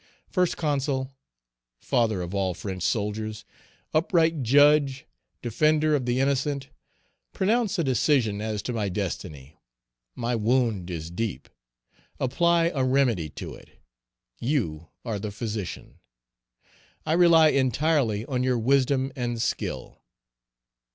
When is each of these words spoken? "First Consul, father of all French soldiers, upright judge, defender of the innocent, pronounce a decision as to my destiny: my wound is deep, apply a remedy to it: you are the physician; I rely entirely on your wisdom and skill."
"First 0.25 0.57
Consul, 0.57 1.11
father 1.79 2.23
of 2.23 2.33
all 2.33 2.55
French 2.55 2.81
soldiers, 2.81 3.45
upright 3.93 4.41
judge, 4.41 5.05
defender 5.43 5.93
of 5.93 6.07
the 6.07 6.19
innocent, 6.19 6.69
pronounce 7.33 7.77
a 7.77 7.83
decision 7.83 8.41
as 8.41 8.63
to 8.63 8.73
my 8.73 8.89
destiny: 8.89 9.59
my 10.15 10.33
wound 10.35 10.89
is 10.89 11.11
deep, 11.11 11.47
apply 12.19 12.69
a 12.73 12.83
remedy 12.83 13.29
to 13.29 13.53
it: 13.53 13.79
you 14.39 14.87
are 15.05 15.19
the 15.19 15.29
physician; 15.29 15.99
I 17.05 17.13
rely 17.13 17.49
entirely 17.49 18.25
on 18.25 18.41
your 18.41 18.57
wisdom 18.57 19.11
and 19.15 19.39
skill." 19.39 20.01